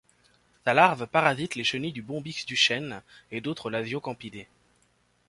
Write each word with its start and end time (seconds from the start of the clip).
Sa 0.65 0.73
larve 0.73 1.05
parasite 1.05 1.53
les 1.53 1.63
chenilles 1.63 1.91
du 1.91 2.01
Bombyx 2.01 2.47
du 2.47 2.55
chêne 2.55 3.03
et 3.29 3.39
d'autres 3.39 3.69
lasiocampidés. 3.69 4.47